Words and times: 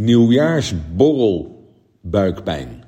Nieuwjaarsborrel 0.00 1.68
buikpijn. 2.00 2.84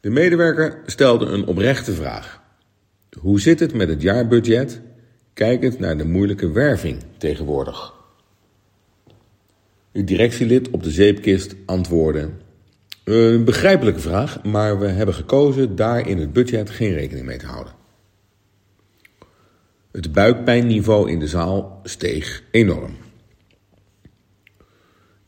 De 0.00 0.10
medewerker 0.10 0.82
stelde 0.86 1.26
een 1.26 1.46
oprechte 1.46 1.92
vraag. 1.92 2.42
Hoe 3.18 3.40
zit 3.40 3.60
het 3.60 3.74
met 3.74 3.88
het 3.88 4.02
jaarbudget, 4.02 4.80
kijkend 5.32 5.78
naar 5.78 5.96
de 5.96 6.04
moeilijke 6.04 6.50
werving 6.50 7.02
tegenwoordig? 7.16 7.94
Het 9.90 10.06
directielid 10.06 10.70
op 10.70 10.82
de 10.82 10.90
zeepkist 10.90 11.54
antwoordde: 11.66 12.30
Een 13.04 13.44
begrijpelijke 13.44 14.00
vraag, 14.00 14.42
maar 14.42 14.78
we 14.78 14.86
hebben 14.86 15.14
gekozen 15.14 15.76
daar 15.76 16.08
in 16.08 16.18
het 16.18 16.32
budget 16.32 16.70
geen 16.70 16.92
rekening 16.92 17.26
mee 17.26 17.38
te 17.38 17.46
houden. 17.46 17.72
Het 19.90 20.12
buikpijnniveau 20.12 21.10
in 21.10 21.18
de 21.18 21.28
zaal 21.28 21.80
steeg 21.82 22.42
enorm. 22.50 23.01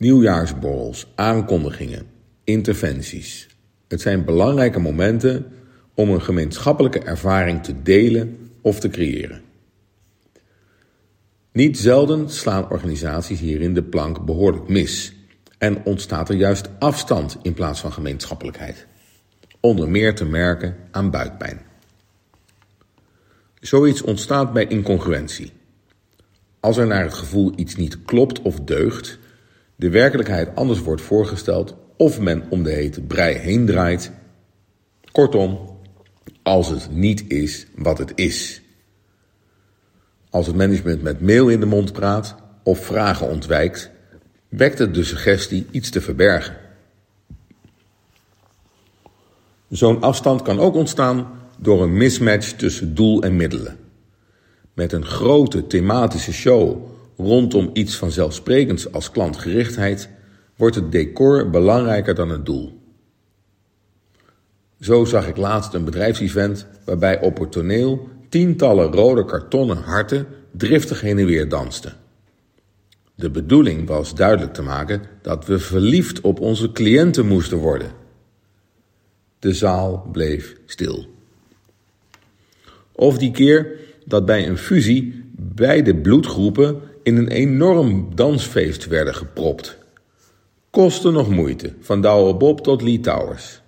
Nieuwjaarsborrels, 0.05 1.07
aankondigingen, 1.15 2.07
interventies. 2.45 3.49
Het 3.89 4.01
zijn 4.01 4.25
belangrijke 4.25 4.81
momenten 4.81 5.53
om 5.95 6.11
een 6.11 6.23
gemeenschappelijke 6.23 6.99
ervaring 6.99 7.63
te 7.63 7.83
delen 7.83 8.51
of 8.61 8.81
te 8.81 8.89
creëren. 8.89 9.43
Niet 11.53 11.79
zelden 11.79 12.31
slaan 12.31 12.71
organisaties 12.71 13.41
hierin 13.41 13.75
de 13.75 13.83
plank 13.83 14.25
behoorlijk 14.25 14.69
mis 14.69 15.15
en 15.59 15.85
ontstaat 15.85 16.29
er 16.29 16.37
juist 16.37 16.69
afstand 16.79 17.39
in 17.43 17.55
plaats 17.55 17.81
van 17.81 17.93
gemeenschappelijkheid. 17.93 18.87
Onder 19.61 19.89
meer 19.89 20.15
te 20.15 20.25
merken 20.25 20.77
aan 20.91 21.11
buikpijn. 21.11 21.61
Zoiets 23.61 24.03
ontstaat 24.03 24.53
bij 24.53 24.67
incongruentie. 24.67 25.53
Als 26.61 26.77
er 26.77 26.87
naar 26.87 27.03
het 27.03 27.15
gevoel 27.15 27.53
iets 27.57 27.77
niet 27.77 28.05
klopt 28.05 28.43
of 28.43 28.61
deugt, 28.61 29.23
de 29.85 29.91
werkelijkheid 29.91 30.49
anders 30.55 30.81
wordt 30.81 31.03
voorgesteld 31.03 31.75
of 31.97 32.21
men 32.21 32.45
om 32.49 32.63
de 32.63 32.71
hete 32.71 33.01
brei 33.01 33.37
heen 33.37 33.67
draait. 33.67 34.11
Kortom, 35.13 35.79
als 36.43 36.69
het 36.69 36.89
niet 36.91 37.25
is 37.29 37.67
wat 37.77 37.99
het 37.99 38.13
is. 38.15 38.63
Als 40.31 40.47
het 40.47 40.57
management 40.57 41.03
met 41.03 41.21
mail 41.21 41.49
in 41.49 41.61
de 41.61 41.67
mond 41.67 41.93
praat 41.93 42.35
of 42.63 42.85
vragen 42.85 43.29
ontwijkt, 43.29 43.91
wekt 44.49 44.79
het 44.79 44.95
de 44.95 45.05
suggestie 45.05 45.67
iets 45.71 45.91
te 45.91 46.01
verbergen. 46.01 46.57
Zo'n 49.69 50.03
afstand 50.03 50.43
kan 50.43 50.61
ook 50.61 50.75
ontstaan 50.75 51.29
door 51.59 51.83
een 51.83 51.97
mismatch 51.97 52.53
tussen 52.53 52.95
doel 52.95 53.23
en 53.23 53.37
middelen. 53.37 53.79
Met 54.75 54.93
een 54.93 55.07
grote 55.07 55.67
thematische 55.67 56.33
show 56.33 56.93
rondom 57.17 57.71
iets 57.73 57.97
vanzelfsprekends 57.97 58.93
als 58.93 59.11
klantgerichtheid 59.11 60.09
wordt 60.57 60.75
het 60.75 60.93
decor 60.93 61.51
belangrijker 61.51 62.15
dan 62.15 62.29
het 62.29 62.47
doel. 62.47 62.81
Zo 64.81 65.05
zag 65.05 65.29
ik 65.29 65.37
laatst 65.37 65.75
een 65.75 65.85
bedrijfsevent 65.85 66.67
waarbij 66.85 67.21
op 67.21 67.39
het 67.39 67.53
toneel 67.53 68.09
tientallen 68.29 68.93
rode 68.93 69.25
kartonnen 69.25 69.77
harten 69.77 70.27
driftig 70.51 71.01
heen 71.01 71.19
en 71.19 71.27
weer 71.27 71.49
dansten. 71.49 71.93
De 73.15 73.31
bedoeling 73.31 73.89
was 73.89 74.15
duidelijk 74.15 74.55
te 74.55 74.63
maken 74.63 75.03
dat 75.23 75.47
we 75.47 75.59
verliefd 75.59 76.21
op 76.21 76.41
onze 76.41 76.73
cliënten 76.73 77.27
moesten 77.27 77.59
worden. 77.59 77.91
De 79.39 79.53
zaal 79.53 80.09
bleef 80.13 80.57
stil. 80.67 81.07
Of 82.93 83.19
die 83.19 83.31
keer 83.31 83.79
dat 84.05 84.27
bij 84.27 84.49
een 84.49 84.59
fusie 84.59 85.25
beide 85.37 85.97
bloedgroepen 85.97 86.81
in 87.05 87.17
een 87.17 87.29
enorm 87.29 88.15
dansfeest 88.15 88.87
werden 88.87 89.15
gepropt. 89.15 89.79
Kosten 90.71 91.13
nog 91.13 91.29
moeite, 91.29 91.73
van 91.81 92.01
Douwe 92.01 92.35
Bob 92.35 92.61
tot 92.61 92.83
Lee 92.83 93.01
Towers. 93.01 93.61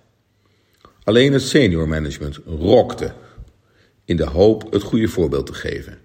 Alleen 1.03 1.33
het 1.33 1.41
senior 1.41 1.87
management 1.87 2.39
rokte 2.45 3.13
in 4.05 4.17
de 4.17 4.25
hoop 4.25 4.71
het 4.71 4.83
goede 4.83 5.07
voorbeeld 5.07 5.45
te 5.45 5.53
geven. 5.53 5.97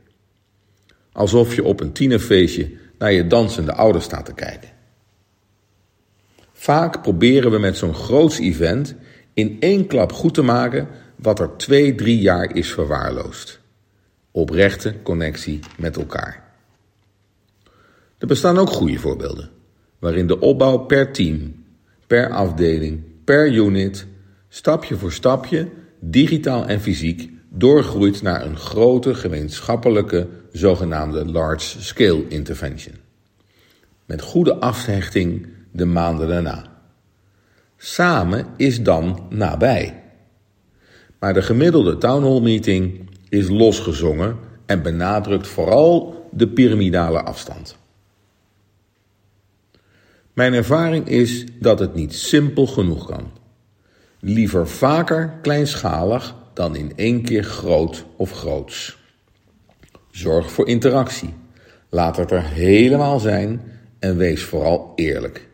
Alsof 1.13 1.55
je 1.55 1.65
op 1.65 1.81
een 1.81 1.93
tienerfeestje 1.93 2.71
naar 2.99 3.13
je 3.13 3.27
dansende 3.27 3.73
ouders 3.73 4.05
staat 4.05 4.25
te 4.25 4.35
kijken. 4.35 4.71
Vaak 6.53 7.03
proberen 7.03 7.51
we 7.51 7.59
met 7.59 7.77
zo'n 7.77 7.95
groots 7.95 8.39
event 8.39 8.95
in 9.35 9.57
één 9.61 9.87
klap 9.87 10.13
goed 10.13 10.35
te 10.35 10.43
maken 10.43 10.89
wat 11.17 11.41
er 11.41 11.57
twee, 11.57 11.95
drie 11.95 12.19
jaar 12.19 12.57
is 12.57 12.73
verwaarloosd. 12.73 13.61
Oprechte 14.31 14.95
connectie 15.03 15.61
met 15.79 15.97
elkaar. 15.97 16.42
Er 18.23 18.29
bestaan 18.29 18.59
ook 18.59 18.71
goede 18.71 18.99
voorbeelden, 18.99 19.51
waarin 19.99 20.27
de 20.27 20.39
opbouw 20.39 20.79
per 20.79 21.13
team, 21.13 21.55
per 22.07 22.31
afdeling, 22.31 23.03
per 23.25 23.53
unit, 23.53 24.07
stapje 24.49 24.97
voor 24.97 25.13
stapje, 25.13 25.69
digitaal 26.01 26.67
en 26.67 26.81
fysiek, 26.81 27.31
doorgroeit 27.49 28.23
naar 28.23 28.47
een 28.47 28.57
grote 28.57 29.15
gemeenschappelijke 29.15 30.29
zogenaamde 30.53 31.27
large 31.27 31.83
scale 31.83 32.29
intervention. 32.29 32.95
Met 34.07 34.23
goede 34.23 34.55
afhechting 34.55 35.47
de 35.73 35.85
maanden 35.85 36.29
daarna. 36.29 36.65
Samen 37.77 38.47
is 38.57 38.83
dan 38.83 39.27
nabij. 39.31 40.03
Maar 41.19 41.35
de 41.35 41.43
gemiddelde 41.43 41.99
town 41.99 42.25
hall 42.25 42.41
meeting 42.41 43.11
is 43.29 43.49
losgezongen 43.49 44.37
en 44.67 44.83
benadrukt 44.83 45.47
vooral 45.47 46.27
de 46.33 46.49
piramidale 46.49 47.23
afstand. 47.23 47.81
Mijn 50.33 50.55
ervaring 50.55 51.09
is 51.09 51.45
dat 51.59 51.79
het 51.79 51.95
niet 51.95 52.15
simpel 52.15 52.67
genoeg 52.67 53.07
kan. 53.07 53.31
Liever 54.21 54.69
vaker 54.69 55.39
kleinschalig 55.43 56.35
dan 56.55 56.77
in 56.77 56.93
één 56.97 57.23
keer 57.23 57.45
groot 57.45 58.05
of 58.17 58.33
groots. 58.33 58.99
Zorg 60.11 60.53
voor 60.53 60.69
interactie. 60.69 61.35
Laat 61.89 62.17
het 62.17 62.31
er 62.31 62.43
helemaal 62.43 63.21
zijn 63.21 63.63
en 63.99 64.17
wees 64.17 64.43
vooral 64.43 64.93
eerlijk. 64.97 65.49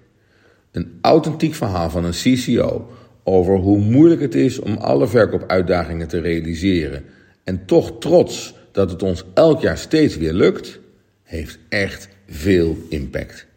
Een 0.71 0.99
authentiek 1.01 1.55
verhaal 1.55 1.91
van 1.91 2.05
een 2.05 2.13
CCO 2.13 2.91
over 3.25 3.57
hoe 3.57 3.79
moeilijk 3.79 4.21
het 4.21 4.35
is 4.35 4.59
om 4.59 4.77
alle 4.77 5.07
verkoopuitdagingen 5.07 6.09
te 6.09 6.21
realiseren 6.21 7.05
en 7.45 7.65
toch 7.65 7.99
trots 7.99 8.55
dat 8.73 8.91
het 8.91 9.03
ons 9.03 9.25
elk 9.35 9.61
jaar 9.61 9.79
steeds 9.79 10.17
weer 10.17 10.33
lukt, 10.33 10.79
heeft 11.23 11.59
echt 11.69 12.09
veel 12.27 12.77
impact. 12.89 13.48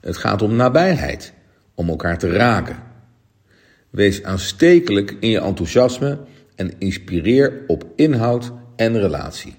Het 0.00 0.16
gaat 0.16 0.42
om 0.42 0.56
nabijheid, 0.56 1.32
om 1.74 1.88
elkaar 1.88 2.18
te 2.18 2.30
raken. 2.30 2.76
Wees 3.90 4.22
aanstekelijk 4.22 5.16
in 5.20 5.28
je 5.28 5.40
enthousiasme 5.40 6.18
en 6.54 6.72
inspireer 6.78 7.64
op 7.66 7.86
inhoud 7.96 8.52
en 8.76 8.98
relatie. 8.98 9.54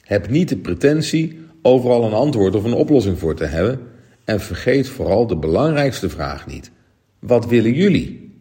Heb 0.00 0.28
niet 0.28 0.48
de 0.48 0.56
pretentie 0.56 1.40
overal 1.62 2.04
een 2.04 2.12
antwoord 2.12 2.54
of 2.54 2.64
een 2.64 2.72
oplossing 2.72 3.18
voor 3.18 3.34
te 3.34 3.44
hebben 3.44 3.80
en 4.24 4.40
vergeet 4.40 4.88
vooral 4.88 5.26
de 5.26 5.36
belangrijkste 5.36 6.10
vraag 6.10 6.46
niet. 6.46 6.70
Wat 7.18 7.46
willen 7.46 7.72
jullie? 7.72 8.34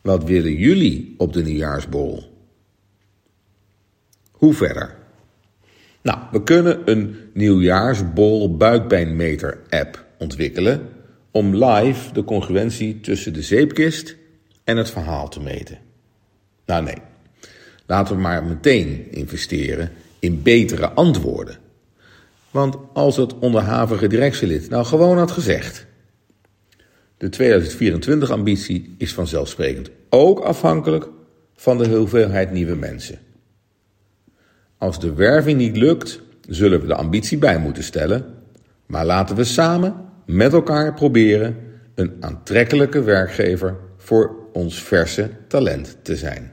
Wat 0.00 0.24
willen 0.24 0.54
jullie 0.54 1.14
op 1.18 1.32
de 1.32 1.42
nieuwjaarsborrel? 1.42 2.36
Hoe 4.30 4.54
verder? 4.54 4.96
Nou, 6.02 6.18
we 6.30 6.42
kunnen 6.42 6.90
een 6.90 7.16
nieuwjaarsborrel 7.34 8.56
buikpijnmeter 8.56 9.58
app 9.68 10.06
ontwikkelen 10.18 10.88
om 11.30 11.64
live 11.64 12.12
de 12.12 12.24
congruentie 12.24 13.00
tussen 13.00 13.32
de 13.32 13.42
zeepkist 13.42 14.16
en 14.64 14.76
het 14.76 14.90
verhaal 14.90 15.28
te 15.28 15.40
meten. 15.40 15.78
Nou 16.66 16.82
nee, 16.84 16.98
laten 17.86 18.14
we 18.14 18.20
maar 18.20 18.44
meteen 18.44 19.12
investeren 19.12 19.90
in 20.18 20.42
betere 20.42 20.88
antwoorden. 20.88 21.58
Want 22.50 22.76
als 22.92 23.16
het 23.16 23.38
onderhavige 23.38 24.06
directielid 24.06 24.68
nou 24.68 24.84
gewoon 24.84 25.18
had 25.18 25.30
gezegd: 25.30 25.86
de 27.16 27.30
2024-ambitie 27.32 28.94
is 28.98 29.14
vanzelfsprekend 29.14 29.90
ook 30.08 30.40
afhankelijk 30.40 31.08
van 31.54 31.78
de 31.78 31.88
hoeveelheid 31.88 32.50
nieuwe 32.50 32.74
mensen. 32.74 33.18
Als 34.78 35.00
de 35.00 35.14
werving 35.14 35.58
niet 35.58 35.76
lukt, 35.76 36.20
zullen 36.48 36.80
we 36.80 36.86
de 36.86 36.94
ambitie 36.94 37.38
bij 37.38 37.58
moeten 37.58 37.82
stellen, 37.82 38.34
maar 38.86 39.06
laten 39.06 39.36
we 39.36 39.44
samen 39.44 40.07
met 40.28 40.52
elkaar 40.52 40.94
proberen 40.94 41.56
een 41.94 42.16
aantrekkelijke 42.20 43.02
werkgever 43.02 43.76
voor 43.96 44.36
ons 44.52 44.82
verse 44.82 45.30
talent 45.46 45.96
te 46.02 46.16
zijn. 46.16 46.52